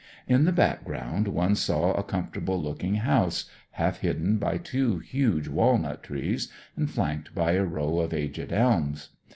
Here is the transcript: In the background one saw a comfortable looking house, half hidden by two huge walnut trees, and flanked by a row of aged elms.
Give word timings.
In 0.27 0.45
the 0.45 0.51
background 0.51 1.27
one 1.27 1.53
saw 1.53 1.91
a 1.93 2.01
comfortable 2.01 2.59
looking 2.59 2.95
house, 2.95 3.45
half 3.73 3.99
hidden 3.99 4.39
by 4.39 4.57
two 4.57 4.97
huge 4.97 5.47
walnut 5.47 6.01
trees, 6.01 6.51
and 6.75 6.89
flanked 6.89 7.35
by 7.35 7.51
a 7.51 7.63
row 7.65 7.99
of 7.99 8.11
aged 8.11 8.51
elms. 8.51 9.09